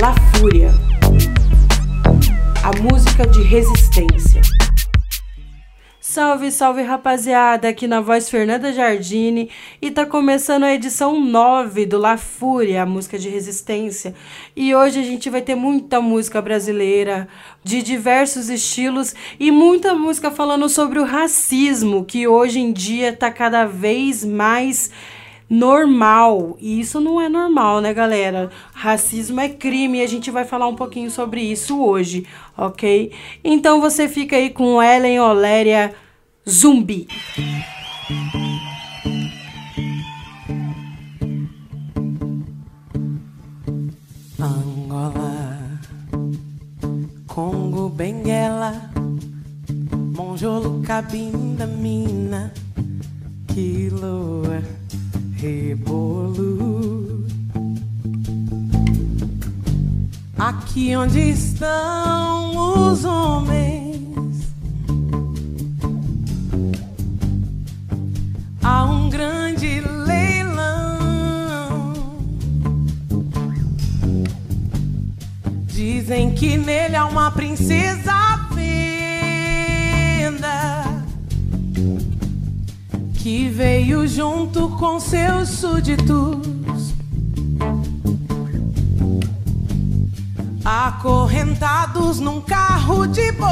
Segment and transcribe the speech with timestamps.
[0.00, 0.74] La Fúria,
[2.62, 4.42] a música de resistência.
[5.98, 9.48] Salve, salve rapaziada, aqui na voz Fernanda Jardine
[9.80, 14.14] e tá começando a edição 9 do La Fúria, a música de resistência.
[14.54, 17.26] E hoje a gente vai ter muita música brasileira,
[17.64, 23.30] de diversos estilos e muita música falando sobre o racismo, que hoje em dia tá
[23.30, 24.90] cada vez mais
[25.48, 26.56] normal.
[26.60, 28.50] E isso não é normal, né, galera?
[28.72, 32.26] Racismo é crime e a gente vai falar um pouquinho sobre isso hoje,
[32.56, 33.12] ok?
[33.42, 35.94] Então você fica aí com Ellen Oléria
[36.48, 37.06] Zumbi.
[44.38, 45.80] Angola,
[47.26, 48.90] Congo, Benguela,
[50.14, 52.52] Monjolo, Cabinda, Mina,
[53.48, 54.85] Quiloa
[55.46, 57.24] rebolo.
[60.36, 64.52] Aqui onde estão os homens,
[68.62, 71.94] há um grande leilão.
[75.66, 78.45] Dizem que nele há uma princesa
[83.26, 86.94] que veio junto com seus súditos,
[90.64, 93.48] acorrentados num carro de boi.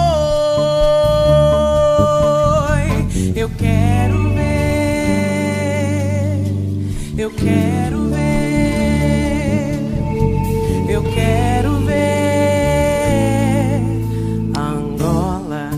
[3.35, 4.85] Eu quero ver,
[7.19, 9.81] eu quero ver,
[10.89, 13.81] eu quero ver
[14.57, 15.71] Angola,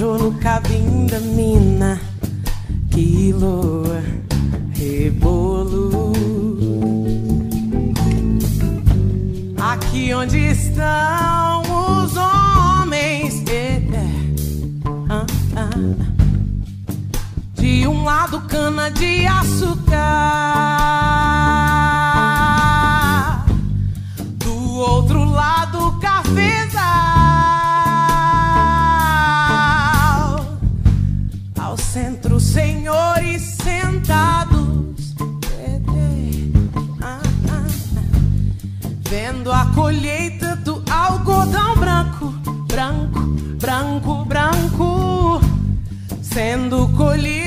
[0.00, 0.30] Congo, Benguela.
[0.30, 2.00] Monjolo, Cabinda, Mina,
[2.90, 3.84] Quilo,
[4.72, 6.12] Rebolo.
[9.58, 13.44] Aqui onde estão os homens?
[13.46, 14.08] É, é.
[15.10, 15.68] Ah, ah.
[17.60, 20.00] De um lado, cana de açúcar.
[39.90, 42.26] Colheita do algodão branco,
[42.68, 43.20] branco,
[43.58, 45.40] branco, branco,
[46.22, 47.39] sendo colhido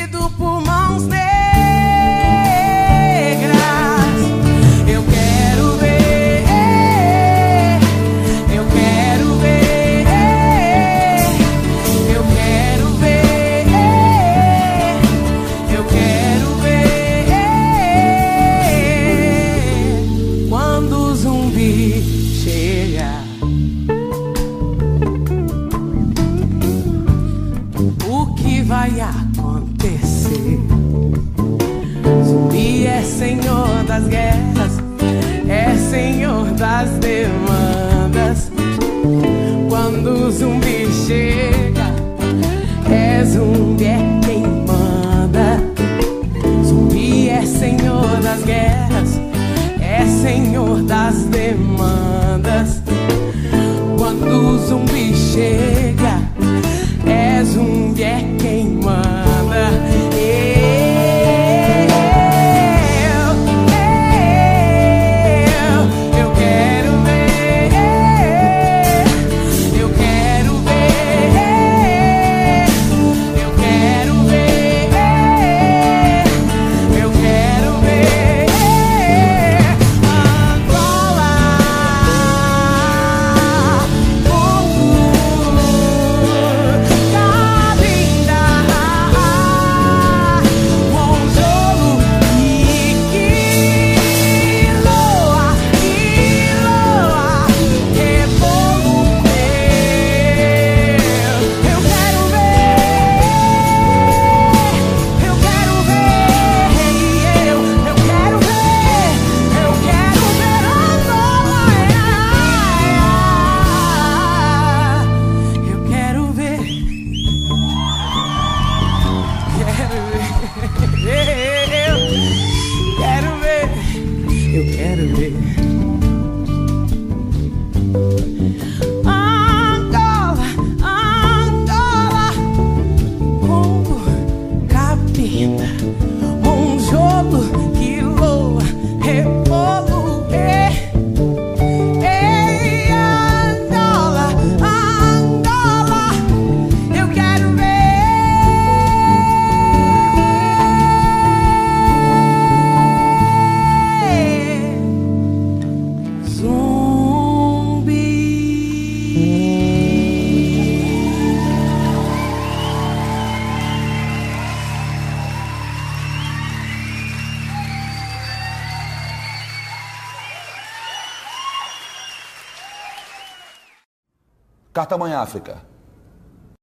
[175.24, 175.62] África.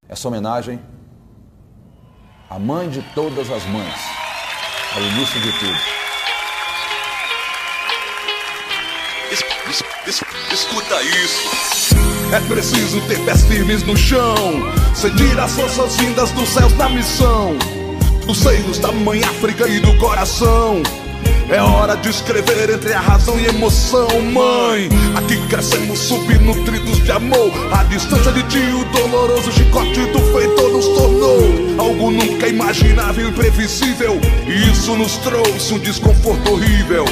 [0.06, 0.78] Essa homenagem
[2.50, 3.94] à mãe de todas as mães,
[4.94, 5.78] ao início de tudo.
[9.30, 10.22] Es, es, es,
[10.52, 11.96] escuta isso.
[12.34, 14.36] É preciso ter pés firmes no chão,
[14.94, 17.56] sentir as forças vindas dos céus na missão,
[18.26, 20.82] dos seios da mãe África e do coração.
[21.52, 24.88] É hora de escrever entre a razão e a emoção, mãe.
[25.16, 27.50] Aqui crescemos subnutridos de amor.
[27.72, 31.40] A distância de ti, o doloroso chicote do feitor nos tornou
[31.76, 34.20] algo nunca imaginável, imprevisível.
[34.46, 37.04] E isso nos trouxe um desconforto horrível.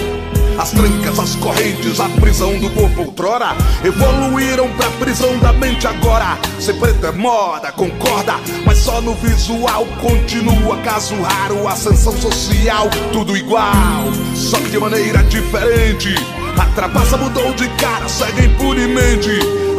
[0.59, 6.37] As trancas, as correntes, a prisão do corpo outrora Evoluíram pra prisão da mente agora
[6.59, 8.35] Ser preto é moda, concorda
[8.67, 15.23] Mas só no visual continua Caso raro, ascensão social Tudo igual, só que de maneira
[15.25, 16.15] diferente
[16.59, 19.31] a trapaça mudou de cara, segue impunemente.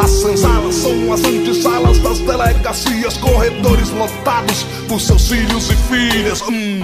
[0.02, 6.42] As senzalas são as antessalas das delegacias, corredores lotados por seus filhos e filhas.
[6.42, 6.80] Hum,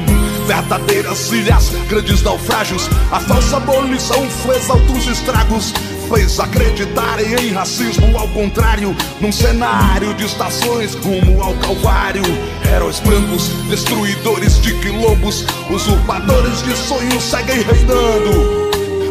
[0.46, 2.90] verdadeiras ilhas, grandes naufrágios.
[3.12, 5.74] A falsa abolição fez altos estragos.
[6.14, 12.24] Fez acreditarem em racismo, ao contrário, num cenário de estações rumo ao Calvário.
[12.72, 18.66] Heróis brancos, destruidores de quilombos, usurpadores de sonhos seguem reinando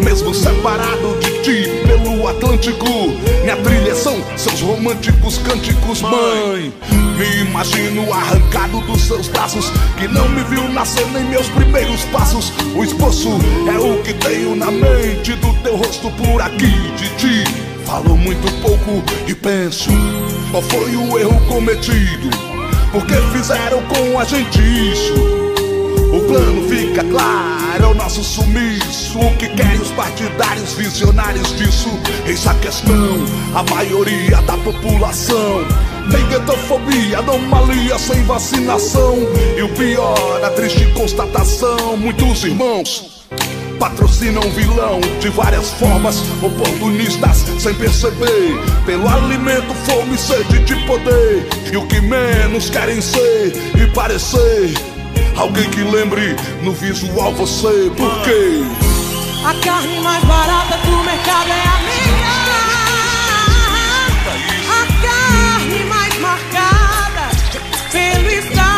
[0.04, 1.83] mesmo separado de ti
[2.28, 2.86] Atlântico.
[3.42, 6.72] Minha trilha são seus românticos cânticos, mãe.
[7.16, 12.52] Me imagino arrancado dos seus braços, que não me viu nascer nem meus primeiros passos.
[12.74, 13.30] O esboço
[13.72, 17.44] é o que tenho na mente do teu rosto por aqui, de ti.
[17.86, 19.90] Falo muito pouco e penso,
[20.50, 22.30] qual foi o erro cometido?
[22.90, 25.53] Por que fizeram com a gente isso?
[26.14, 29.18] O plano fica claro, é o nosso sumiço.
[29.18, 31.88] O que querem os partidários visionários disso?
[32.24, 32.94] Eis a questão,
[33.52, 35.66] a maioria da população.
[36.12, 39.16] Tem guetofobia, anomalia sem vacinação.
[39.58, 43.24] E o pior, a triste constatação: muitos irmãos
[43.80, 48.54] patrocinam vilão de várias formas, oportunistas sem perceber.
[48.86, 51.48] Pelo alimento, fome sede de poder.
[51.72, 53.52] E o que menos querem ser
[53.82, 54.93] e parecer.
[55.36, 58.62] Alguém que lembre no visual você, por quê?
[59.44, 62.34] A carne mais barata do mercado é a minha.
[64.70, 67.30] A carne mais marcada
[67.90, 68.73] pelo estado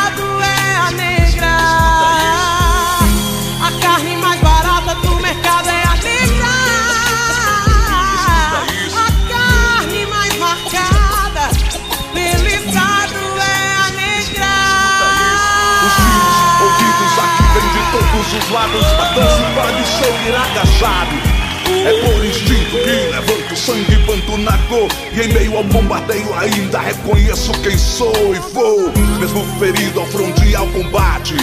[21.87, 24.89] é por instinto que levanto sangue, banto na cor.
[25.13, 28.93] E em meio ao bombardeio ainda reconheço quem sou e vou.
[29.21, 31.37] Mesmo ferido ao fronte ao combate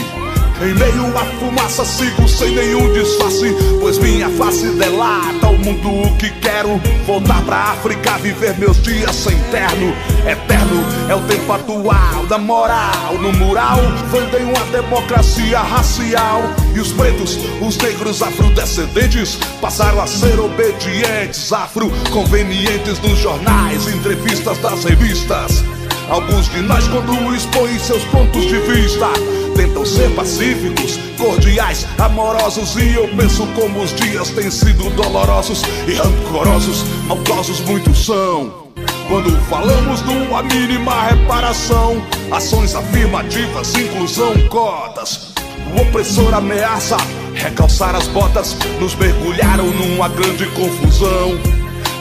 [0.61, 6.17] em meio à fumaça sigo sem nenhum disfarce Pois minha face delata ao mundo o
[6.17, 6.79] que quero.
[7.05, 9.93] Voltar pra África, viver meus dias sem terno.
[10.25, 13.15] Eterno é o tempo atual da moral.
[13.19, 13.79] No mural
[14.11, 16.41] vendem uma democracia racial.
[16.73, 24.83] E os pretos, os negros afrodescendentes Passaram a ser obedientes Afro-convenientes nos jornais, entrevistas das
[24.83, 25.63] revistas.
[26.09, 29.07] Alguns de nós, quando expõem seus pontos de vista,
[29.53, 32.75] tentam ser pacíficos, cordiais, amorosos.
[32.75, 38.63] E eu penso como os dias têm sido dolorosos e rancorosos, maldosos muitos são.
[39.07, 45.33] Quando falamos de uma mínima reparação, ações afirmativas, inclusão, cotas.
[45.75, 46.97] O opressor ameaça
[47.35, 51.39] recalçar as botas, nos mergulharam numa grande confusão.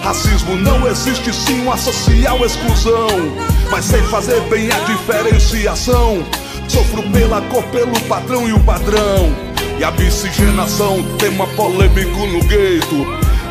[0.02, 3.06] Racismo não existe sim uma social exclusão
[3.70, 6.24] Mas sei fazer bem a diferenciação
[6.66, 7.01] Sofro
[7.32, 9.32] pela cor, pelo patrão e o padrão.
[9.78, 13.06] E a miscigenação, tema polêmico no gueto.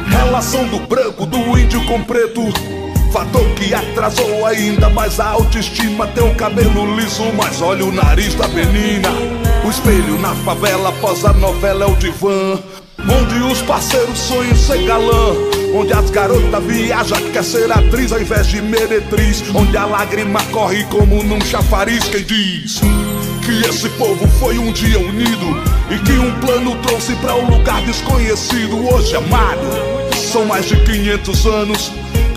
[0.07, 2.43] Relação do branco, do índio com preto.
[3.11, 6.05] Fator que atrasou ainda mais a autoestima.
[6.07, 9.09] Teu cabelo liso, mas olha o nariz da menina.
[9.65, 12.59] O espelho na favela após a novela é o divã
[13.09, 15.33] Onde os parceiros sonham ser galã
[15.73, 20.83] Onde as garotas viajam, quer ser atriz ao invés de meretriz Onde a lágrima corre
[20.85, 22.81] como num chafariz Quem diz
[23.41, 27.81] que esse povo foi um dia unido E que um plano trouxe pra um lugar
[27.83, 29.61] desconhecido Hoje amado,
[30.31, 31.91] são mais de 500 anos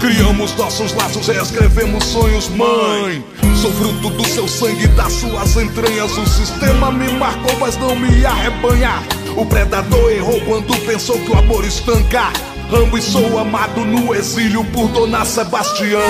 [0.05, 3.25] Criamos nossos laços, reescrevemos sonhos, mãe.
[3.57, 6.15] Sou fruto do seu sangue, das suas entranhas.
[6.19, 9.03] O sistema me marcou, mas não me arrebanha.
[9.37, 12.33] O predador errou quando pensou que o amor estanca.
[12.73, 16.05] Amo e sou amado no exílio por Dona Sebastiana.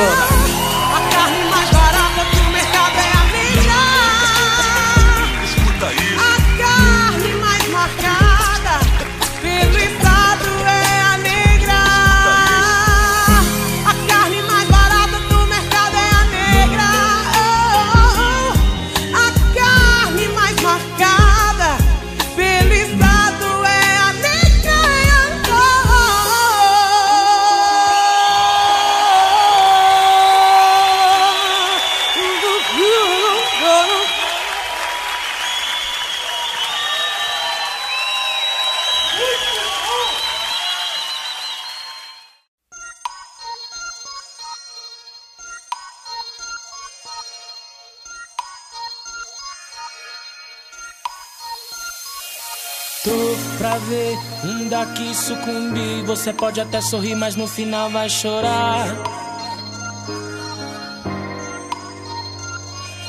[53.74, 56.04] Pra ver um daqui sucumbir.
[56.04, 58.86] Você pode até sorrir, mas no final vai chorar.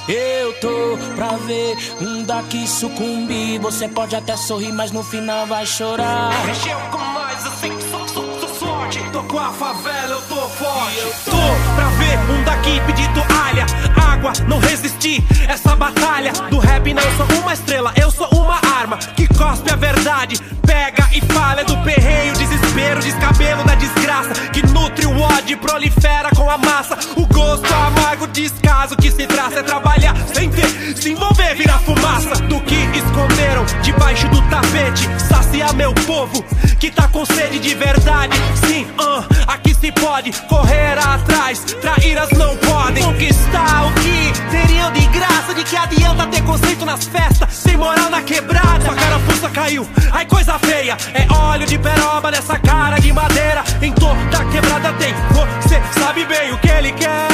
[0.08, 3.60] Eu tô pra ver um daqui sucumbir.
[3.60, 6.32] Você pode até sorrir, mas no final vai chorar.
[6.46, 9.00] Mexeu com nós assim, sou, sou, sou sorte.
[9.12, 10.98] Tô com a favela, eu tô forte.
[10.98, 13.66] Eu tô pra ver um daqui pedir toalha.
[14.12, 15.24] Água, não resisti.
[15.48, 19.76] Essa batalha do rap não sou uma estrela, eu sou uma arma que cospe a
[19.76, 20.38] verdade.
[20.66, 24.34] Pega e fala é do perreio, desespero, descabelo da desgraça.
[24.52, 26.98] Que nutre o ódio, prolifera com a massa.
[27.16, 32.36] O gosto amargo, descaso que se traça é trabalhar sem ter, se envolver, virar fumaça.
[32.46, 35.08] Do que esconderam debaixo do tapete.
[35.30, 36.44] Saciar meu povo
[36.80, 38.36] que tá com sede de verdade.
[38.68, 41.64] Sim, ah, aqui se pode correr atrás.
[41.82, 45.54] Traíras não podem conquistar o que teriam de graça.
[45.54, 48.65] De que adianta ter conceito nas festas, sem moral na quebrada.
[48.86, 50.98] Sua carapuça caiu, ai coisa feia.
[51.14, 53.64] É óleo de peroba nessa cara de madeira.
[53.82, 55.14] Em toda quebrada tem,
[55.62, 57.28] você sabe bem o que ele quer.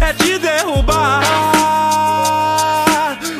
[0.00, 1.22] É te derrubar.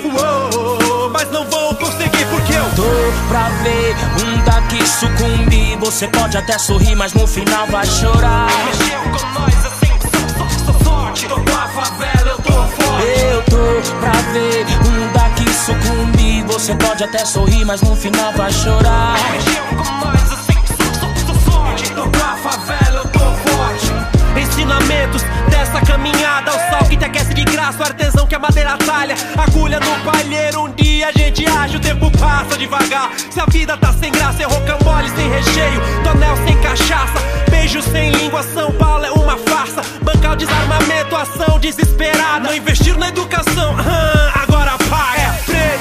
[0.04, 2.82] Uou, mas não vão conseguir porque eu Tô
[3.28, 5.76] pra ver um daqui sucumbir.
[5.78, 8.48] Você pode até sorrir, mas no final vai chorar.
[8.66, 9.92] Mexeu com nós assim,
[10.38, 11.26] sou, sou sorte.
[11.26, 13.06] Tô com a favela, eu tô forte.
[13.30, 15.21] Eu tô pra ver um daqui
[15.62, 16.44] sucumbir.
[16.46, 19.14] Você pode até sorrir, mas no final vai chorar.
[19.32, 21.90] Mexeu com nós assim, sou, sou, sou sorte.
[21.92, 23.92] Tô com a favela, eu tô forte.
[24.40, 26.50] Ensinamentos dessa caminhada.
[26.50, 29.14] O sal que te aquece de graça, o artesão que a madeira talha.
[29.36, 33.12] Agulha no palheiro, um dia a gente age, o tempo passa devagar.
[33.30, 37.20] Se a vida tá sem graça, é rocambole sem recheio, tonel sem cachaça.
[37.50, 39.82] Beijo sem língua, São Paulo é uma farsa.
[40.02, 42.40] Bancar o desarmamento, ação desesperada.
[42.40, 45.31] Não investir na educação, aham, agora paga.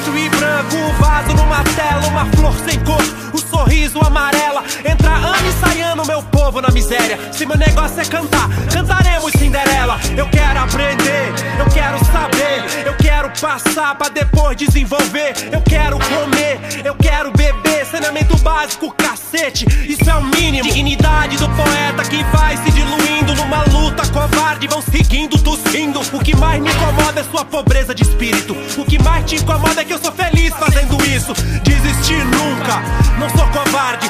[0.01, 3.01] Preto e branco, um vaso numa tela, uma flor sem cor,
[3.34, 4.63] o sorriso amarela.
[4.84, 7.20] Entra ano e sai ano, meu povo na miséria.
[7.31, 10.00] Se meu negócio é cantar, cantaremos Cinderela.
[10.17, 15.34] Eu quero aprender, eu quero saber, eu quero passar pra depois desenvolver.
[15.51, 19.65] Eu quero comer, eu quero beber, saneamento básico, cacete.
[19.88, 20.63] Isso é o mínimo.
[20.63, 24.67] Dignidade do poeta que vai se diluindo numa luta covarde.
[24.67, 26.00] Vão seguindo, tossindo.
[26.13, 28.55] O que mais me incomoda é sua pobreza de espírito.
[28.77, 31.33] O que mais te incomoda é que eu sou feliz fazendo isso.
[31.63, 32.79] Desistir nunca,
[33.19, 34.10] não sou covarde.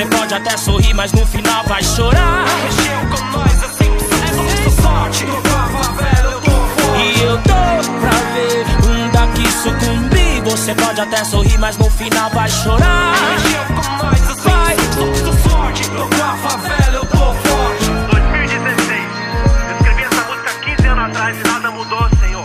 [0.00, 2.46] Você pode até sorrir, mas no final vai chorar.
[2.64, 3.98] Mexeu com nós assim,
[4.34, 5.26] sou, sou sorte.
[5.26, 7.02] Tô com a favela, eu tô forte.
[7.02, 10.42] E eu tô pra ver um daqui sucumbir.
[10.44, 13.12] Você pode até sorrir, mas no final vai chorar.
[13.30, 15.90] Mexeu com nós assim, sou, sou sorte.
[15.90, 17.84] Tô com a favela, eu tô forte.
[18.10, 19.02] 2016.
[19.68, 22.44] Eu escrevi essa música 15 anos atrás e nada mudou, Senhor.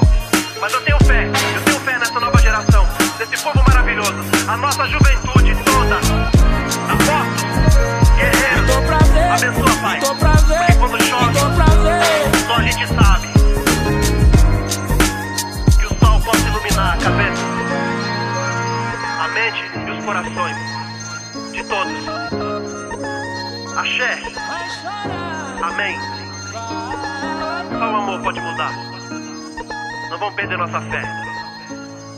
[0.59, 2.85] Mas eu tenho fé, eu tenho fé nessa nova geração,
[3.17, 5.04] nesse povo maravilhoso, a nossa juventude
[23.95, 24.19] Axé,
[25.63, 25.97] amém.
[27.79, 28.73] Só o amor pode mudar.
[30.09, 31.01] Não vamos perder nossa fé.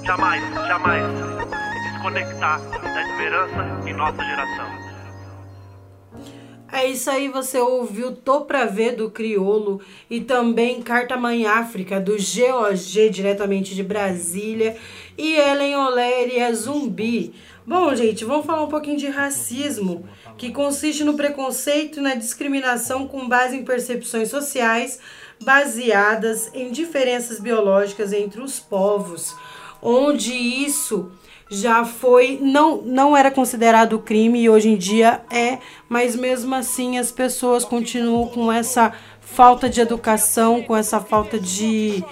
[0.03, 1.03] Jamais, jamais
[1.91, 4.87] desconectar da esperança em nossa geração.
[6.69, 11.97] É isso aí, você ouviu Tô Pra Ver do Criolo e também Carta Mãe África
[11.97, 14.75] do GOG, diretamente de Brasília,
[15.17, 17.33] e Ellen Oléria Zumbi.
[17.65, 20.07] Bom, gente, vamos falar um pouquinho de racismo,
[20.38, 25.00] que consiste no preconceito e na discriminação com base em percepções sociais
[25.41, 29.33] baseadas em diferenças biológicas entre os povos,
[29.81, 31.12] onde isso
[31.49, 36.97] já foi não não era considerado crime e hoje em dia é, mas mesmo assim
[36.97, 42.03] as pessoas continuam com essa falta de educação, com essa falta de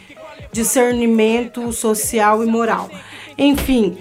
[0.52, 2.90] discernimento social e moral.
[3.38, 3.98] Enfim,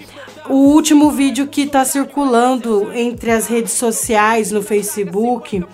[0.47, 5.65] o último vídeo que está circulando entre as redes sociais no Facebook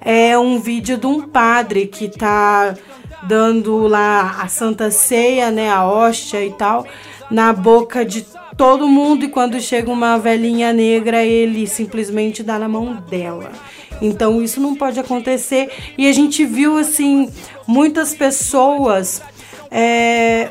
[0.00, 2.74] é um vídeo de um padre que está
[3.24, 6.86] dando lá a Santa Ceia, né, a hóstia e tal,
[7.30, 8.26] na boca de
[8.56, 13.52] todo mundo e quando chega uma velhinha negra, ele simplesmente dá na mão dela.
[14.00, 17.30] Então isso não pode acontecer e a gente viu assim
[17.66, 19.22] muitas pessoas
[19.70, 20.50] é,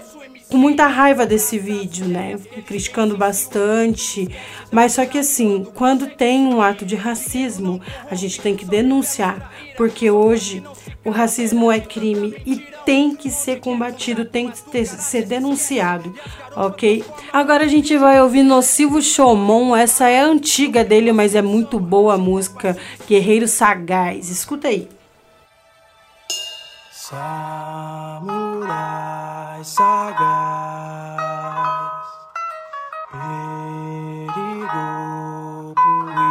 [0.51, 2.37] com muita raiva desse vídeo, né?
[2.67, 4.27] Criticando bastante.
[4.69, 9.49] Mas só que assim, quando tem um ato de racismo, a gente tem que denunciar,
[9.77, 10.61] porque hoje
[11.05, 16.13] o racismo é crime e tem que ser combatido, tem que ter, ser denunciado,
[16.55, 17.03] ok?
[17.31, 22.15] Agora a gente vai ouvir Nocivo Chomon, essa é antiga dele, mas é muito boa
[22.15, 22.77] a música,
[23.07, 24.29] Guerreiro Sagaz.
[24.29, 24.89] Escuta aí.
[26.91, 28.41] Samurai
[29.63, 30.21] sagaz,
[33.11, 34.33] perigo
[35.75, 36.21] pro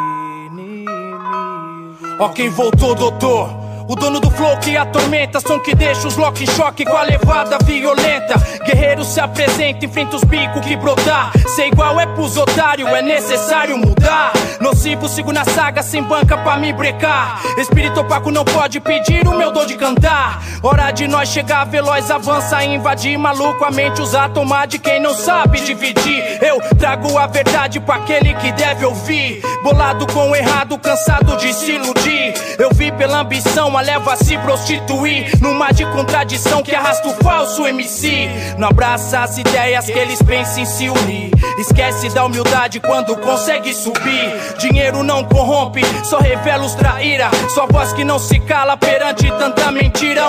[0.47, 2.17] inimigo.
[2.19, 3.61] Ó quem voltou, doutor.
[3.89, 7.03] O dono do flow que atormenta, som que deixa os lock em choque com a
[7.03, 8.35] levada violenta.
[8.65, 11.33] Guerreiro se apresenta, enfrenta os bicos que brotar.
[11.49, 14.33] Ser igual é pros otários, é necessário mudar.
[14.61, 17.41] Nocivo, sigo na saga, sem banca pra me brecar.
[17.59, 20.41] Espírito opaco não pode pedir o meu dom de cantar.
[20.63, 23.17] Hora de nós chegar veloz, avança, invadir.
[23.17, 26.39] Maluco, a mente usa tomar de quem não sabe dividir.
[26.43, 29.43] Eu trago a verdade pra aquele que deve ouvir.
[29.63, 32.35] Bolado com o errado, cansado de se iludir.
[32.59, 35.33] Eu vi pela ambição, a leva a se prostituir.
[35.41, 38.29] Numa de contradição que arrasta o falso MC.
[38.59, 41.31] Não abraça as ideias que eles pensam em se unir.
[41.59, 44.57] Esquece da humildade quando consegue subir.
[44.59, 47.31] Dinheiro não corrompe, só revela os traíra.
[47.49, 50.21] Sua voz que não se cala perante tanta mentira.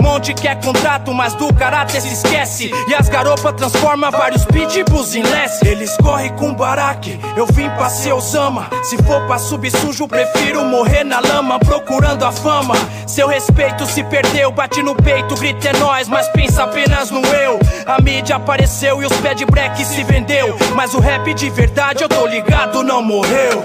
[0.00, 2.70] Monte que é contrato, mas do caráter se esquece.
[2.88, 5.66] E as garopas transforma vários pitbulls em less.
[5.66, 8.68] Eles correm com baraque, eu vim pra ser Osama.
[8.82, 12.74] Se for pra subir sujo, prefiro morrer na lama, procurando a fama.
[13.06, 17.58] Seu respeito se perdeu, bate no peito, grita é nós, mas pensa apenas no eu.
[17.86, 20.56] A mídia apareceu e os pé de break se vendeu.
[20.74, 23.64] Mas o rap de verdade, eu tô ligado, não morreu.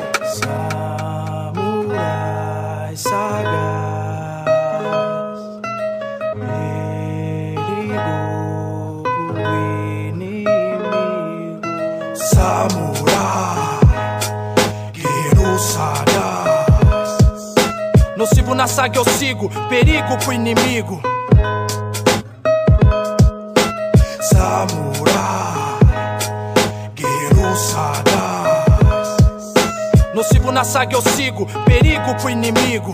[1.53, 3.64] Samurai sagaz,
[12.45, 13.79] Samurai,
[14.93, 17.17] guerreiro sagaz.
[18.15, 21.01] Nocivo na saga eu sigo, perigo pro inimigo.
[24.21, 25.79] Samurai,
[26.93, 29.17] guerreiro sagaz.
[30.13, 32.91] Nocivo na saga eu sigo, perigo pro inimigo.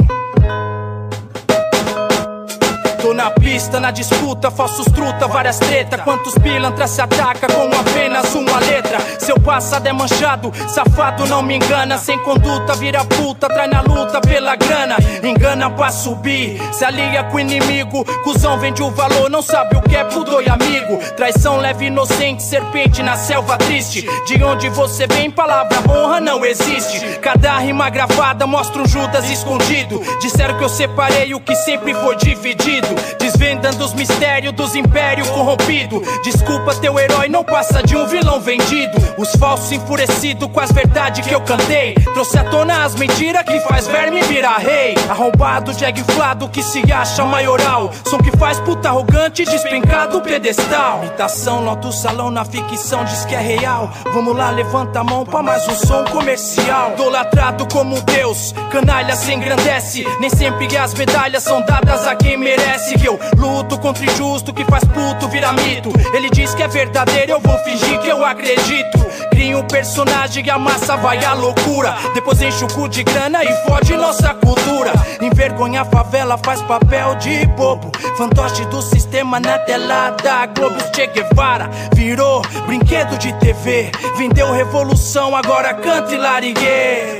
[3.02, 5.98] Tô na pista, na disputa, falsos truta, várias treta.
[5.98, 9.00] Quantos pilantras se ataca com apenas uma letra?
[9.20, 11.98] Seu passado é manchado, safado não me engana.
[11.98, 14.98] Sem conduta, vira puta, trai na luta pela grana.
[15.24, 18.06] Engana pra subir, se alia com o inimigo.
[18.24, 20.98] Cusão vende o valor, não sabe o que é pudor e amigo.
[21.18, 24.06] Traição leve, inocente, serpente na selva triste.
[24.28, 27.18] De onde você vem, palavra honra não existe.
[27.20, 30.00] Cada rima gravada mostra um Judas escondido.
[30.22, 32.91] Disseram que eu separei o que sempre foi dividido.
[33.20, 36.02] Desvendando os mistérios dos impérios corrompido.
[36.24, 38.98] Desculpa, teu herói não passa de um vilão vendido.
[39.18, 41.94] Os falsos enfurecidos com as verdades que eu cantei.
[42.14, 44.96] Trouxe à tona as mentiras que faz verme virar rei.
[45.10, 47.92] Arrombado, jag inflado que se acha maioral.
[48.10, 51.04] Som que faz puta arrogante despencar do pedestal.
[51.04, 53.92] Imitação, lota o salão na ficção, diz que é real.
[54.14, 56.94] Vamos lá, levanta a mão pra mais um som comercial.
[56.94, 60.06] Idolatrado como Deus, canalha se engrandece.
[60.20, 62.81] Nem sempre as medalhas são dadas a quem merece.
[62.82, 65.92] Esquece que eu luto contra injusto que faz puto virar mito.
[66.14, 69.00] Ele diz que é verdadeiro, eu vou fingir que eu acredito.
[69.30, 71.96] Cria um personagem e a massa vai à loucura.
[72.14, 74.92] Depois enche o cu de grana e fode nossa cultura.
[75.22, 77.92] Envergonha a favela, faz papel de bobo.
[78.18, 80.80] Fantoche do sistema na tela da Globo.
[80.94, 83.92] Che Guevara virou brinquedo de TV.
[84.18, 86.62] Vendeu revolução, agora canta e larigue.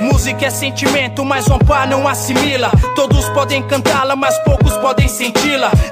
[0.02, 2.72] Música é sentimento, mas um pá não assimila.
[2.96, 5.08] Todos podem cantá-la, mas poucos podem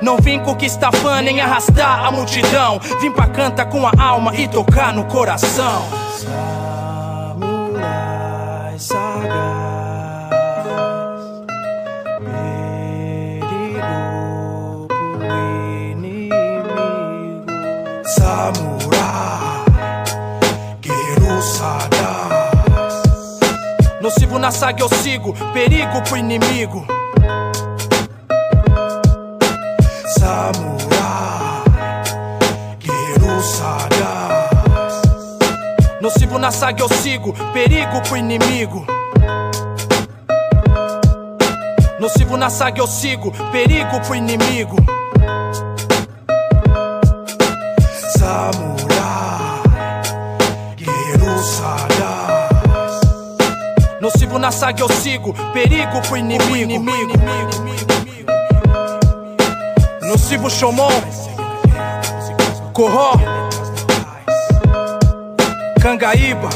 [0.01, 2.79] Não vim conquistar fã nem arrastar a multidão.
[3.01, 5.83] Vim pra cantar com a alma e tocar no coração.
[7.37, 7.79] Samurai
[8.77, 8.99] sagaz,
[13.39, 13.67] perigo
[14.87, 15.33] pro
[15.91, 16.73] inimigo.
[18.05, 19.65] Samurai,
[20.81, 23.03] guerreiro sagaz.
[24.01, 26.98] Nocivo na saga eu sigo, perigo pro inimigo.
[30.19, 31.63] Samurai,
[32.77, 35.01] guerreiro sagaz.
[36.01, 38.85] Nocivo na saga eu sigo, perigo pro inimigo.
[42.01, 44.75] Nocivo na saga eu sigo, perigo pro inimigo.
[48.17, 49.63] Samurai,
[50.75, 52.99] guerreiro sagaz.
[54.01, 57.88] Nocivo na saga eu sigo, perigo pro inimigo.
[60.09, 60.89] Nocivo Shomon,
[62.73, 63.11] Corró,
[65.79, 66.49] Cangaíba,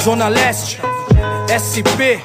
[0.00, 0.78] Zona Leste,
[1.50, 2.22] SP,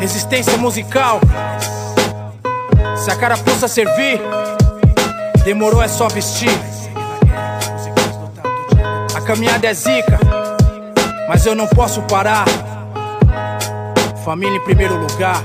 [0.00, 1.20] Resistência Musical.
[2.96, 4.18] Se a carapuça servir,
[5.44, 6.58] demorou é só vestir.
[9.14, 10.18] A caminhada é zica,
[11.28, 12.46] mas eu não posso parar.
[14.24, 15.42] Família em primeiro lugar.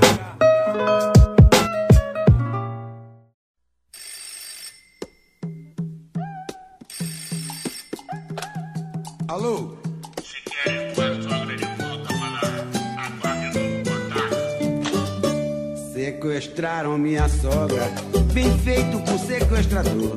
[16.64, 17.92] Sequestraram minha sogra,
[18.32, 20.14] bem feito por sequestrador.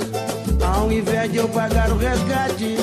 [0.65, 2.77] Ao invés de eu pagar o resgate,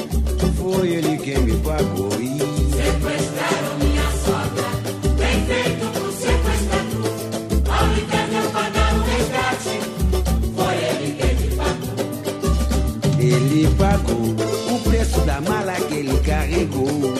[0.58, 2.10] foi ele quem me pagou.
[2.20, 2.38] E
[2.76, 4.68] Sequestraram minha sogra,
[5.16, 7.08] bem feito por sequestrador.
[7.72, 9.80] Ao invés de eu pagar o resgate,
[10.54, 11.96] foi ele quem me pagou.
[13.18, 17.14] ele pagou o preço da mala que ele carregou.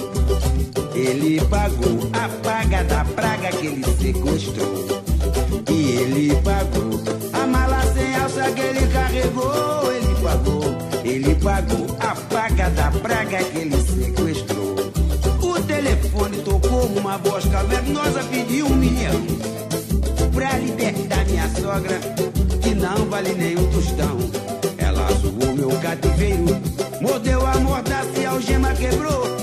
[0.95, 4.94] Ele pagou a paga da praga que ele sequestrou.
[5.95, 7.01] Ele pagou
[7.33, 9.93] a mala sem alça que ele carregou.
[9.93, 10.65] Ele pagou,
[11.05, 14.75] ele pagou a paga da praga que ele sequestrou.
[15.41, 19.25] O telefone tocou uma voz cavernosa, pediu um milhão
[20.35, 22.01] pra libertar minha sogra,
[22.61, 24.19] que não vale nem um tostão.
[24.77, 26.61] Ela zoou meu cativeiro,
[27.01, 29.34] mordeu a mordaça e a algema quebrou.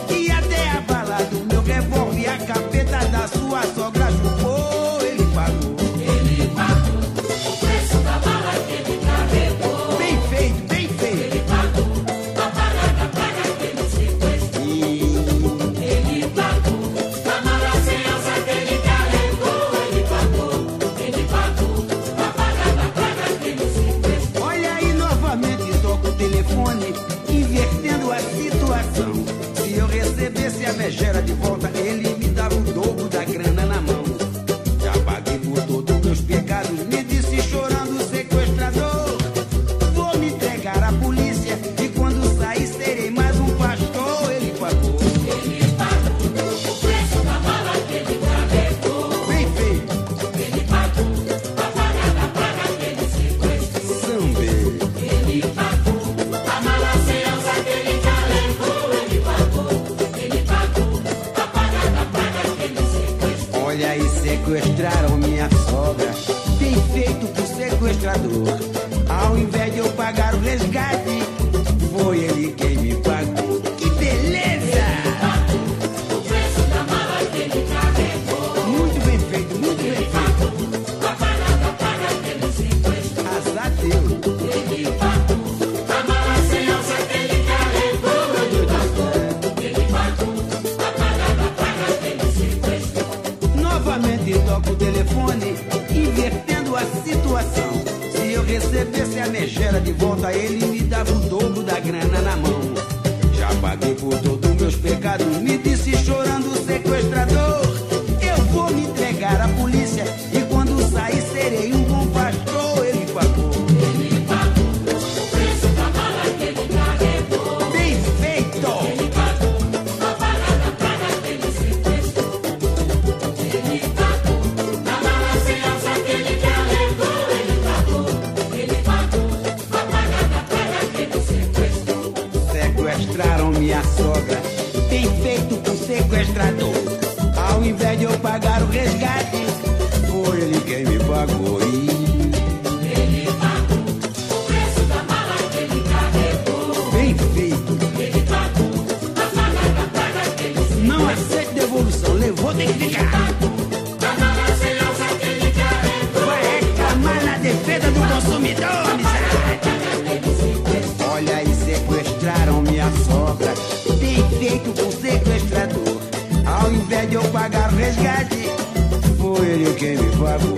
[170.21, 170.50] vibe.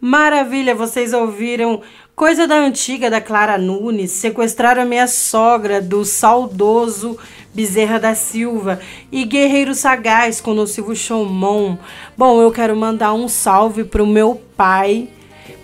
[0.00, 1.82] Maravilha, vocês ouviram
[2.14, 7.18] Coisa da Antiga da Clara Nunes, sequestraram a minha sogra do saudoso
[7.56, 8.78] Bezerra da Silva
[9.10, 11.78] e Guerreiro Sagaz com o nocivo Chomon.
[12.14, 15.08] Bom, eu quero mandar um salve pro meu pai,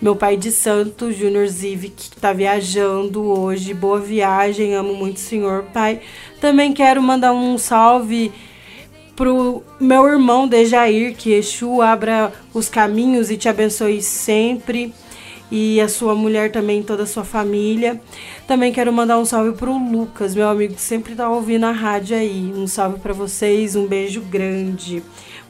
[0.01, 3.75] meu pai de santo, Júnior Zivic, que tá viajando hoje.
[3.75, 6.01] Boa viagem, amo muito o senhor, pai.
[6.41, 8.33] Também quero mandar um salve
[9.15, 14.95] pro meu irmão Dejair, que Exu abra os caminhos e te abençoe sempre
[15.53, 18.01] e a sua mulher também, toda a sua família.
[18.49, 22.17] Também quero mandar um salve pro Lucas, meu amigo que sempre tá ouvindo a rádio
[22.17, 22.51] aí.
[22.57, 25.03] Um salve para vocês, um beijo grande.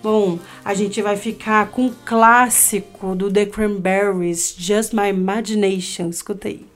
[0.03, 6.09] Bom, a gente vai ficar com um clássico do The Cranberries, Just My Imagination.
[6.09, 6.72] Escuta aí.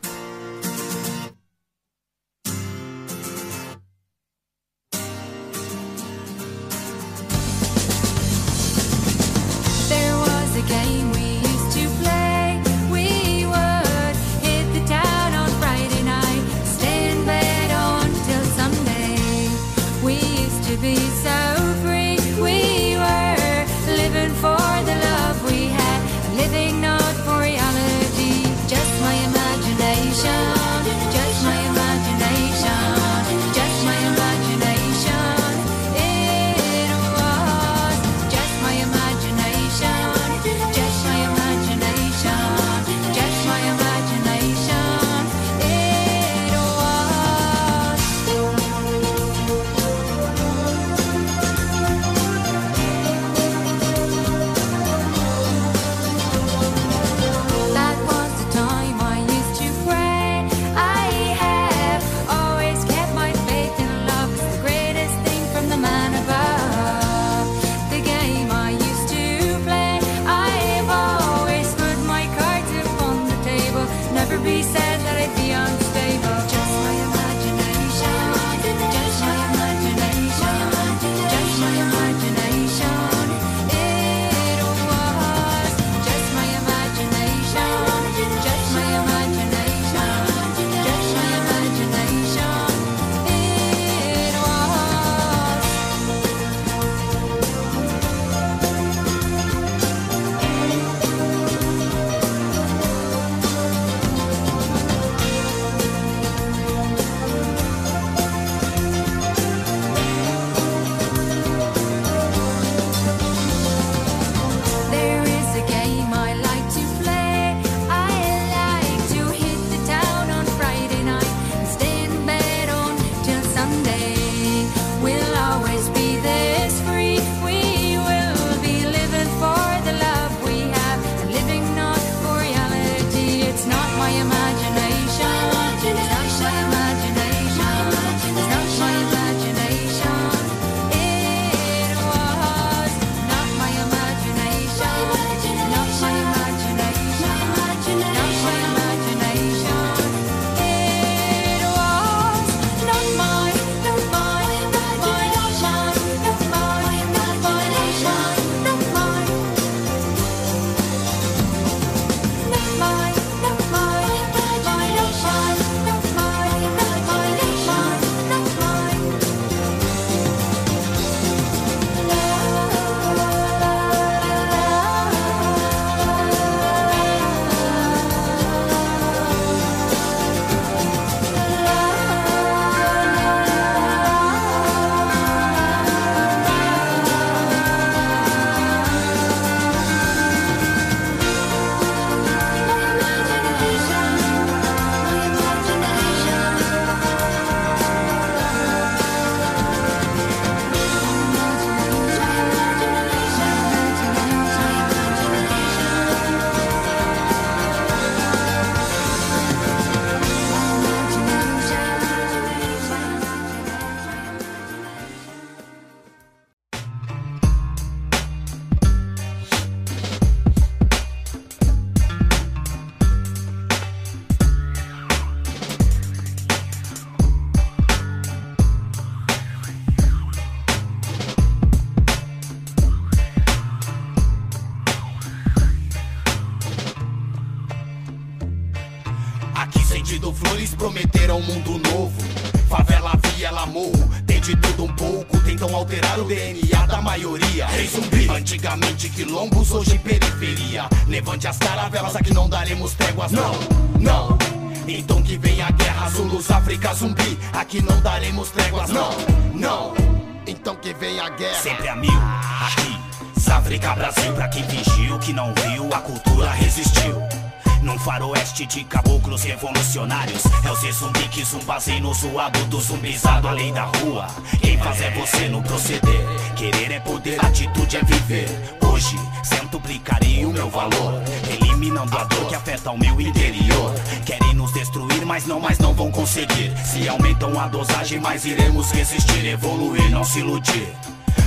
[272.01, 274.27] No zoado do zumbizado além da rua.
[274.63, 276.27] Quem faz é você no proceder.
[276.57, 278.49] Querer é poder, atitude é viver.
[278.83, 279.15] Hoje,
[279.45, 281.23] centuplicarei o meu valor.
[281.51, 283.95] Eliminando a dor que afeta o meu interior.
[284.25, 286.73] Querem nos destruir, mas não, mas não vão conseguir.
[286.83, 290.97] Se aumentam a dosagem, mais iremos resistir Evoluir, não se iludir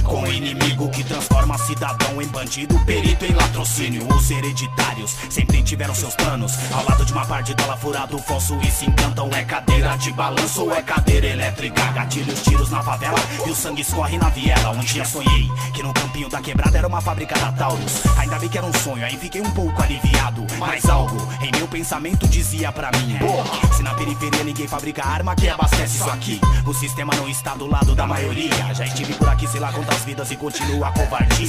[0.09, 4.07] com o inimigo que transforma cidadão em bandido, perito em latrocínio.
[4.11, 6.53] Os hereditários sempre tiveram seus planos.
[6.73, 9.29] Ao lado de uma par de dólar furado, falso e se encantam.
[9.31, 11.91] É cadeira de balanço ou é cadeira elétrica?
[11.91, 14.71] Gatilhos, tiros na favela e o sangue escorre na viela.
[14.71, 18.01] Um dia sonhei que no campinho da quebrada era uma fábrica da Taurus.
[18.17, 20.45] Ainda bem que era um sonho, aí fiquei um pouco aliviado.
[20.57, 25.35] Mas algo em meu pensamento dizia pra mim: Porra, se na periferia ninguém fabrica arma,
[25.35, 26.41] que abastece isso aqui?
[26.65, 28.73] O sistema não está do lado da maioria.
[28.73, 31.47] Já estive por aqui, sei lá quantas vidas e continua a covardia.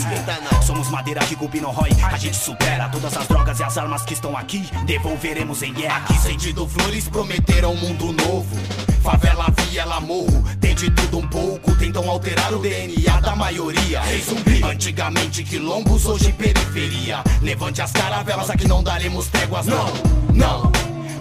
[0.63, 4.03] Somos madeira que cupim não rói, a gente supera todas as drogas e as armas
[4.03, 4.69] que estão aqui.
[4.85, 5.99] Devolveremos em guerra.
[5.99, 8.57] Aqui sentido flores prometeram um mundo novo.
[9.03, 11.75] Favela, viela, morro, tem de tudo um pouco.
[11.77, 14.01] Tentam alterar o DNA da maioria.
[14.25, 17.23] Zumbi, antigamente quilombos, hoje periferia.
[17.43, 19.87] Levante as caravelas, aqui não daremos tréguas, não,
[20.35, 20.73] não.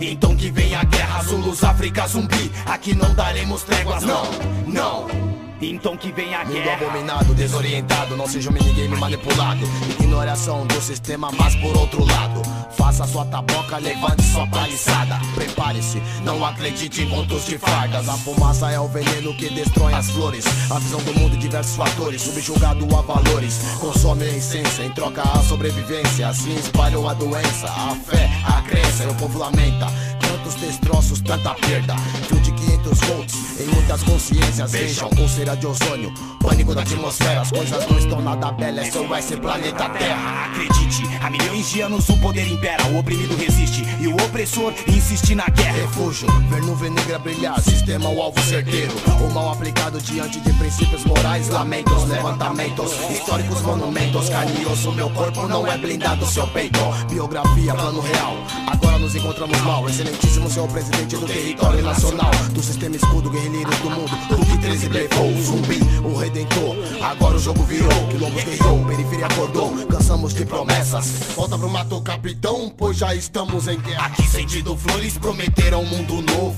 [0.01, 2.51] Então que vem a guerra, Zulus, África, zumbi.
[2.65, 4.23] Aqui não daremos tréguas, não,
[4.65, 5.38] não.
[5.61, 6.87] Então que vem a Mundo guerra.
[6.87, 9.65] abominado, desorientado, não seja um minigame manipulado.
[9.99, 12.41] Ignoração do sistema, mas por outro lado.
[12.77, 15.19] Faça sua taboca, levante sua paliçada.
[15.35, 18.07] Prepare-se, não acredite em contos de fardas.
[18.07, 20.45] A fumaça é o veneno que destrói as flores.
[20.71, 23.59] A visão do mundo e diversos fatores, subjugado a valores.
[23.81, 26.29] Consome a essência, em troca a sobrevivência.
[26.29, 29.03] Assim espalham a doença, a fé, a crença.
[29.03, 29.87] E o povo lamenta.
[30.21, 31.95] Tantos destroços, tanta perda.
[32.27, 32.51] Fio de
[32.89, 34.71] 500 volts em muitas consciências.
[34.71, 36.11] Vejam, pulseira de ozônio,
[36.41, 37.41] pânico da atmosfera.
[37.41, 40.45] As coisas não estão nada bela, é só esse planeta Terra.
[40.45, 45.35] Acredite, há milhões de anos o poder impera, o oprimido resiste e o opressor insiste
[45.35, 45.73] na guerra.
[45.73, 48.93] Refúgio, ver nuvem negra brilhar, sistema o alvo certeiro.
[49.23, 54.29] O mal aplicado diante de princípios morais, lamentos, levantamentos, históricos monumentos.
[54.29, 56.79] Carne e osso, meu corpo não é blindado, seu peito.
[57.09, 58.35] Biografia, plano real.
[58.67, 59.87] Agora nos encontramos mal.
[59.87, 62.31] Excelentíssimo senhor presidente do território nacional.
[62.51, 64.11] Do sistema escudo, guerrilheiros do mundo.
[64.29, 66.75] Hulk 13 blefou, zumbi, o redentor.
[67.01, 69.71] Agora o jogo virou, quilombos guerreou, periferia acordou.
[69.87, 71.07] Cansamos de promessas.
[71.35, 74.07] Volta pro mato, capitão, pois já estamos em guerra.
[74.07, 76.57] Aqui sentido flores prometeram um mundo novo.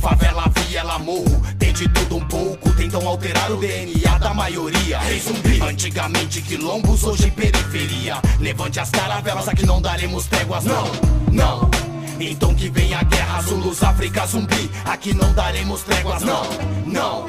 [0.00, 2.72] Favela, viela, morro, tem de tudo um pouco.
[2.74, 4.98] Tentam alterar o DNA da maioria.
[5.00, 8.16] Rei zumbi, antigamente quilombos, hoje periferia.
[8.40, 10.86] Levante as caravelas, aqui não daremos tréguas, não,
[11.32, 11.87] não.
[12.20, 14.70] Então que vem a guerra, Zulus, África, zumbi.
[14.84, 16.42] Aqui não daremos tréguas, não,
[16.84, 17.26] não.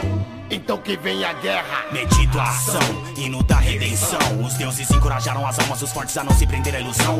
[0.50, 1.86] Então que vem a guerra.
[1.92, 2.82] Meditação,
[3.16, 4.20] hino da redenção.
[4.44, 7.20] Os deuses encorajaram as almas dos fortes a não se prender à ilusão.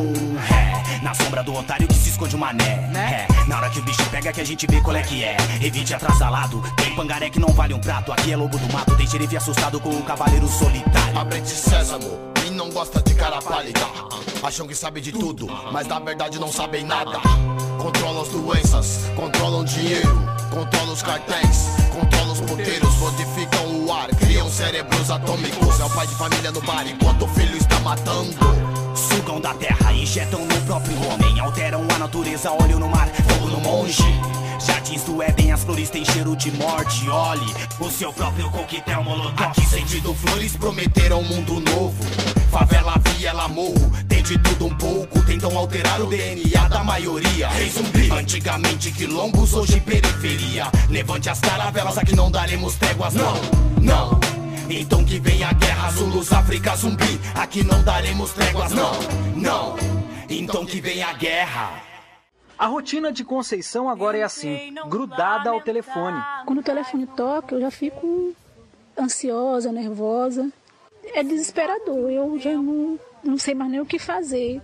[0.50, 2.90] É, na sombra do otário que se esconde o mané.
[2.92, 5.36] É, na hora que o bicho pega que a gente vê qual é que é.
[5.62, 8.12] Evite atrasalado, tem pangaré que não vale um prato.
[8.12, 11.18] Aqui é lobo do mato, tem xerife assustado com um cavaleiro solitário.
[11.18, 13.80] Abrete sésamo, quem não gosta de cara pálida.
[14.42, 17.20] Acham que sabe de tudo, mas na verdade não sabem nada.
[17.78, 20.08] Controlam as doenças, controlam dinheiro,
[20.50, 25.78] controlam os cartéis, controlam os puteiros, modificam o ar, criam cérebros atômicos.
[25.78, 28.34] É o pai de família no bar enquanto o filho está matando.
[28.94, 31.38] Sugam da terra, injetam no próprio homem.
[31.38, 34.02] Alteram a natureza, olho no mar, fogo no monge.
[34.58, 37.08] Jardins do Éden, as flores têm cheiro de morte.
[37.10, 39.48] Olhe o seu próprio coquetel molotov.
[39.48, 42.39] Aqui sentido flores prometeram um mundo novo.
[42.50, 45.24] Favela, viela, morro, tem de tudo um pouco.
[45.24, 47.48] Tentam alterar o DNA da maioria.
[47.48, 50.66] Rei zumbi, antigamente quilombos, hoje periferia.
[50.88, 53.34] Levante as caravelas, aqui não daremos tréguas, não,
[53.80, 54.20] não.
[54.68, 57.20] Então que vem a guerra, Zulus, África, zumbi.
[57.36, 58.92] Aqui não daremos tréguas, não,
[59.36, 59.76] não.
[60.28, 61.70] Então que vem a guerra.
[62.58, 66.20] A rotina de Conceição agora é assim, grudada ao telefone.
[66.44, 68.34] Quando o telefone toca, eu já fico
[68.98, 70.50] ansiosa, nervosa.
[71.14, 72.10] É desesperador.
[72.10, 74.60] Eu já não, não sei mais nem o que fazer.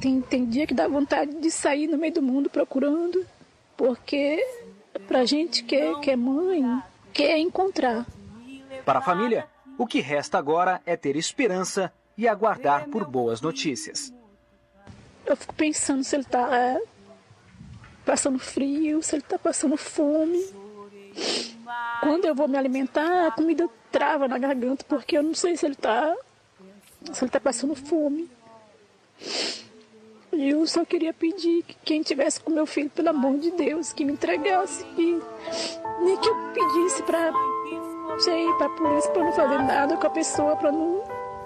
[0.00, 3.24] Tem, tem dia que dá vontade de sair no meio do mundo procurando,
[3.76, 4.42] porque
[5.06, 6.62] pra gente que, é- que é mãe,
[7.12, 8.06] quer encontrar.
[8.84, 9.46] Para a família,
[9.76, 14.12] o que resta agora é ter esperança e aguardar por boas notícias.
[15.26, 16.80] Eu fico pensando se ele tá é,
[18.04, 20.42] passando frio, se ele está passando fome.
[22.00, 25.66] Quando eu vou me alimentar, a comida trava na garganta, porque eu não sei se
[25.66, 26.16] ele está
[27.12, 28.30] se ele tá passando fome.
[30.32, 33.92] E eu só queria pedir que quem tivesse com meu filho, pelo amor de Deus,
[33.92, 35.20] que me entregasse, que
[36.02, 37.32] nem que eu pedisse pra,
[38.20, 41.02] sei, pra polícia, pra não fazer nada com a pessoa, pra não,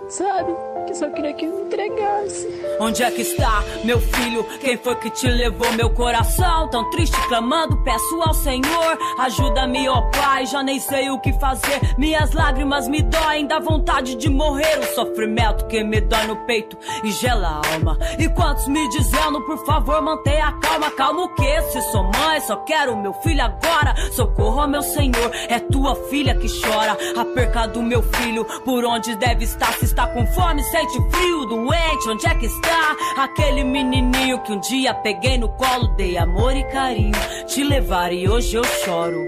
[0.09, 0.53] sabe?
[0.87, 2.47] Que só queria que me entregasse.
[2.79, 4.45] Onde é que está meu filho?
[4.61, 6.69] Quem foi que te levou meu coração?
[6.69, 8.99] Tão triste clamando, peço ao Senhor.
[9.19, 11.81] Ajuda-me, ó Pai, já nem sei o que fazer.
[11.97, 14.79] Minhas lágrimas me doem, dá vontade de morrer.
[14.79, 17.99] O sofrimento que me dói no peito e gela a alma.
[18.19, 20.91] E quantos me dizendo, por favor, mantenha a calma.
[20.91, 21.63] Calma o que?
[21.63, 23.95] Se sou mãe, só quero meu filho agora.
[24.13, 26.97] Socorro, ó meu Senhor, é tua filha que chora.
[27.17, 29.73] A perca do meu filho, por onde deve estar?
[29.75, 32.97] Se está com fome, sente frio, doente, onde é que está?
[33.17, 37.15] Aquele menininho que um dia peguei no colo, dei amor e carinho,
[37.47, 39.25] te levar e hoje eu choro.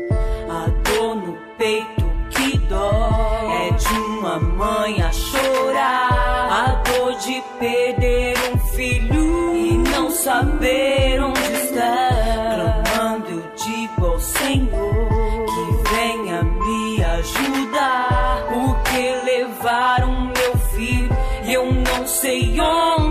[0.50, 6.48] A dor no peito que dói é de uma mãe a chorar.
[6.50, 11.35] A dor de perder um filho e não saber onde
[22.56, 23.05] não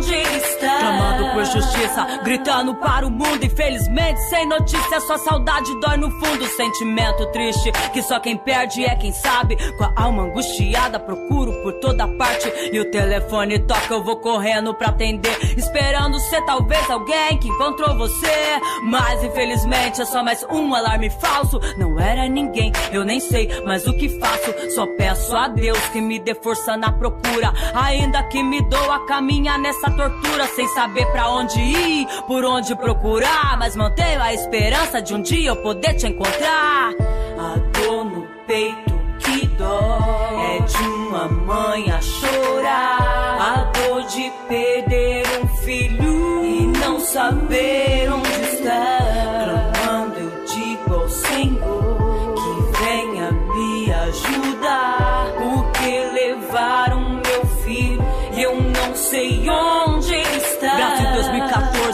[1.46, 3.44] justiça, gritando para o mundo.
[3.44, 6.46] Infelizmente, sem notícia, sua saudade dói no fundo.
[6.46, 9.56] Sentimento triste que só quem perde é quem sabe.
[9.78, 12.52] Com a alma angustiada, procuro por toda parte.
[12.72, 15.38] E o telefone toca, eu vou correndo pra atender.
[15.58, 18.60] Esperando ser talvez alguém que encontrou você.
[18.84, 21.60] Mas infelizmente é só mais um alarme falso.
[21.78, 24.54] Não era ninguém, eu nem sei, mas o que faço?
[24.74, 27.54] Só peço a Deus que me dê força na procura.
[27.74, 33.58] Ainda que me doa caminhar nessa tortura sem saber pra onde ir, por onde procurar,
[33.58, 36.94] mas mantenho a esperança de um dia eu poder te encontrar.
[37.38, 44.32] A dor no peito que dói é de uma mãe a chorar, a dor de
[44.48, 48.25] perder um filho e não saber onde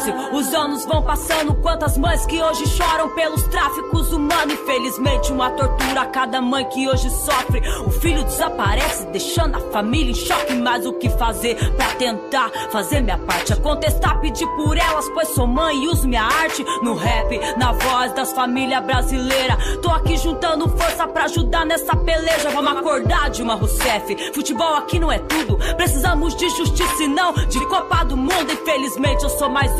[0.01, 1.53] 2014, os anos vão passando.
[1.55, 4.53] Quantas mães que hoje choram pelos tráficos humanos.
[4.53, 7.61] Infelizmente, uma tortura a cada mãe que hoje sofre.
[7.85, 10.53] O filho desaparece, deixando a família em choque.
[10.53, 13.53] Mas o que fazer pra tentar fazer minha parte?
[13.53, 17.71] É contestar, pedir por elas, pois sou mãe e uso minha arte no rap, na
[17.71, 19.57] voz das famílias brasileiras.
[19.81, 22.49] Tô aqui juntando força pra ajudar nessa peleja.
[22.49, 24.33] Vamos acordar de uma Rousseff.
[24.33, 25.57] Futebol aqui não é tudo.
[25.75, 28.51] Precisamos de justiça e não de Copa do Mundo.
[28.51, 29.71] Infelizmente, eu sou mais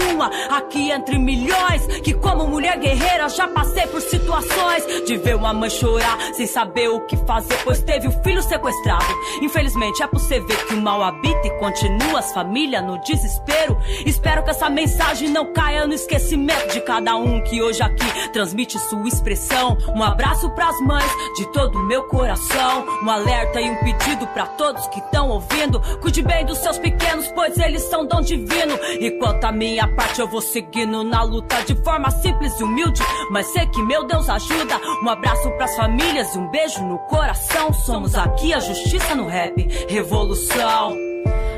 [0.50, 1.86] aqui entre milhões.
[2.02, 6.90] Que, como mulher guerreira, já passei por situações de ver uma mãe chorar sem saber
[6.90, 9.06] o que fazer, pois teve o filho sequestrado.
[9.42, 13.78] Infelizmente, é por você ver que o mal habita e continua as famílias no desespero.
[14.06, 18.80] Espero que essa mensagem não caia no esquecimento de cada um que hoje aqui transmite
[18.80, 19.78] sua expressão.
[19.96, 22.86] Um abraço pras mães de todo o meu coração.
[23.04, 25.80] Um alerta e um pedido pra todos que estão ouvindo.
[26.02, 28.78] Cuide bem dos seus pequenos, pois eles são dom divino.
[29.00, 33.02] E quanto minha parte, eu vou seguindo na luta de forma simples e humilde.
[33.30, 34.80] Mas sei que meu Deus ajuda.
[35.04, 37.74] Um abraço pras famílias e um beijo no coração.
[37.74, 40.96] Somos aqui a justiça no rap, revolução.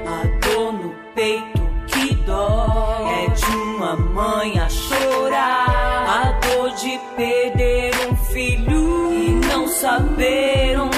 [0.05, 5.65] A dor no peito que dói é de uma mãe a chorar.
[6.07, 10.92] A dor de perder um filho e não saber onde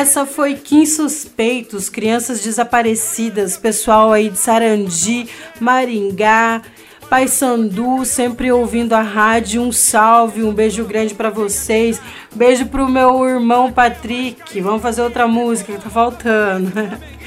[0.00, 5.28] Essa foi Kim Suspeitos, Crianças Desaparecidas, pessoal aí de Sarandi,
[5.60, 6.62] Maringá,
[7.10, 9.60] Paysandu, sempre ouvindo a rádio.
[9.60, 12.00] Um salve, um beijo grande pra vocês.
[12.34, 14.58] Beijo pro meu irmão Patrick.
[14.62, 16.72] Vamos fazer outra música que tá faltando.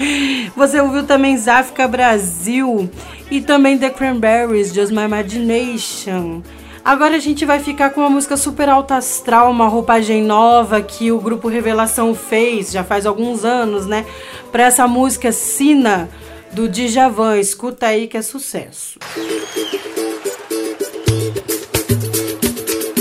[0.57, 2.89] Você ouviu também Zafka Brasil
[3.29, 6.41] e também The Cranberries, Just My Imagination.
[6.85, 11.13] Agora a gente vai ficar com uma música super alta astral, uma roupagem nova que
[11.13, 14.05] o grupo Revelação fez já faz alguns anos, né?
[14.51, 16.09] Pra essa música Sina
[16.51, 17.39] do Djavan.
[17.39, 18.99] Escuta aí que é sucesso.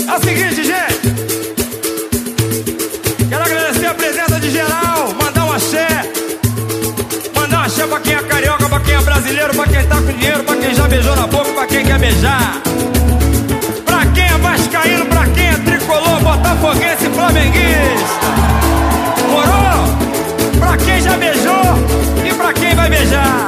[0.07, 1.13] É o seguinte, gente.
[3.27, 5.87] Quero agradecer a presença de geral, mandar um axé.
[7.35, 10.13] Mandar um axé pra quem é carioca, pra quem é brasileiro, pra quem tá com
[10.13, 12.61] dinheiro, pra quem já beijou na boca, pra quem quer beijar.
[14.43, 18.27] Vascaíno, pra quem é tricolor, botafoguense, flamenguista.
[19.31, 20.59] Morou?
[20.59, 21.63] Pra quem já beijou
[22.29, 23.47] e pra quem vai beijar.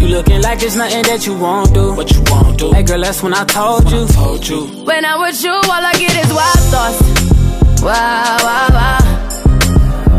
[0.00, 1.92] You looking like there's nothing that you won't do.
[1.92, 2.72] What you won't do?
[2.72, 4.06] Hey girl, that's when I told you.
[4.06, 4.66] Told you.
[4.88, 7.82] When I'm with you, all I get is wild thoughts.
[7.82, 8.98] Wow, wow, wow.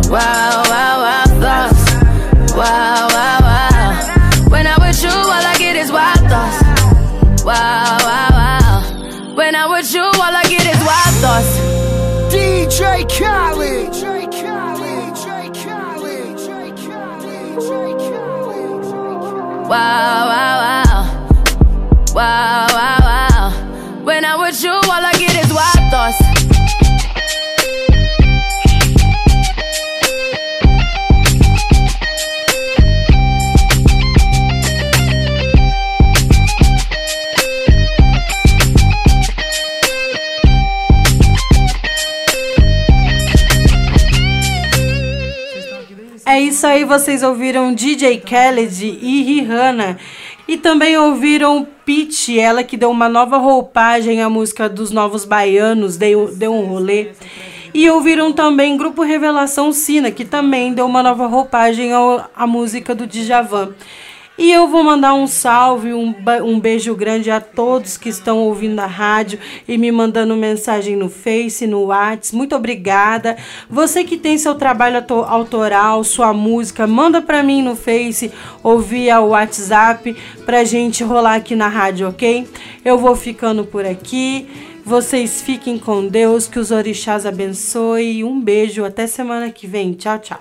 [0.08, 2.54] Wow, wow, wow, thoughts.
[2.54, 3.41] Wow, wow, wow.
[19.72, 20.81] Wow, wow, wow.
[46.48, 49.98] Isso aí, vocês ouviram DJ Khaled e Rihanna.
[50.48, 55.98] E também ouviram Pitty, ela que deu uma nova roupagem à música dos Novos Baianos,
[55.98, 57.10] deu, deu um rolê.
[57.74, 61.92] E ouviram também Grupo Revelação Sina, que também deu uma nova roupagem
[62.36, 63.70] à música do Djavan.
[64.38, 68.80] E eu vou mandar um salve, um, um beijo grande a todos que estão ouvindo
[68.80, 72.32] a rádio e me mandando mensagem no Face, no Whats.
[72.32, 73.38] Muito obrigada.
[73.70, 78.32] Você que tem seu trabalho auto- autoral, sua música, manda pra mim no Face
[78.64, 82.48] ou via WhatsApp pra gente rolar aqui na rádio, ok?
[82.84, 84.48] Eu vou ficando por aqui.
[84.84, 88.24] Vocês fiquem com Deus, que os orixás abençoe.
[88.24, 89.94] Um beijo, até semana que vem.
[89.94, 90.40] Tchau, tchau.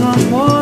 [0.00, 0.61] Amor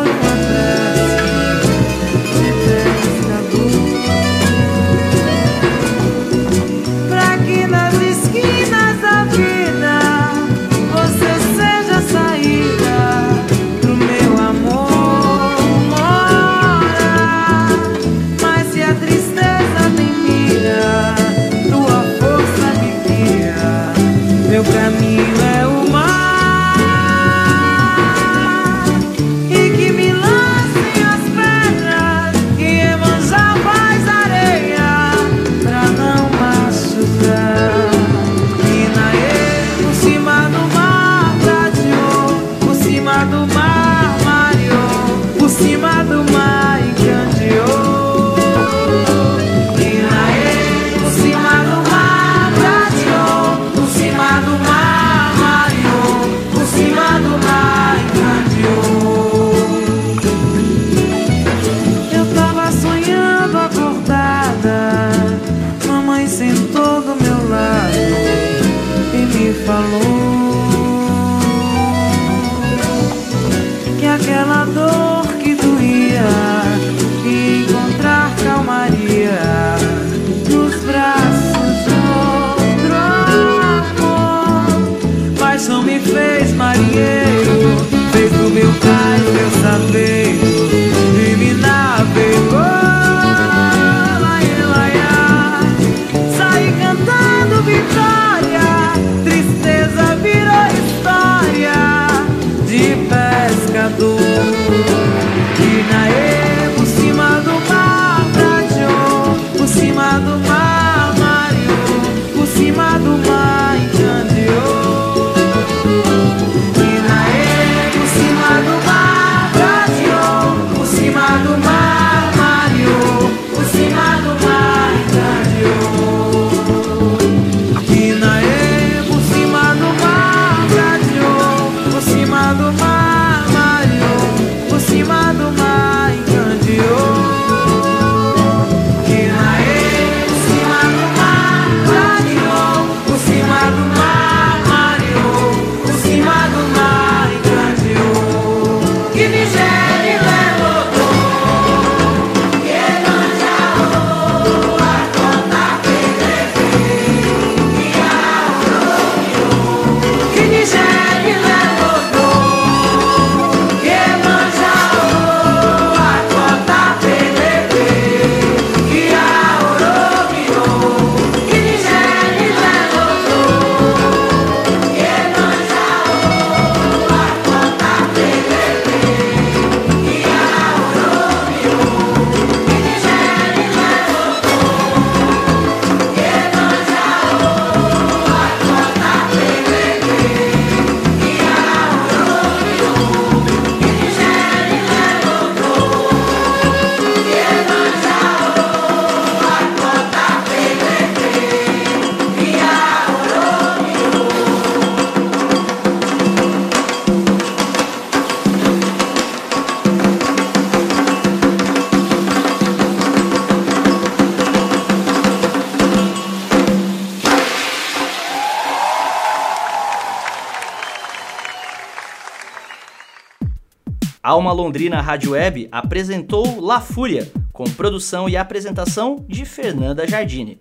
[224.51, 230.59] a Londrina Rádio Web apresentou La Fúria, com produção e apresentação de Fernanda Jardine.